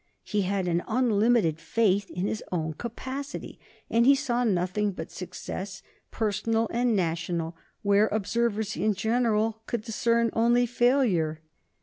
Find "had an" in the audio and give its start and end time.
0.41-0.81